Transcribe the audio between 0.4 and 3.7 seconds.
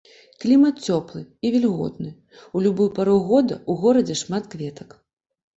Клімат цёплы і вільготны, у любую пару года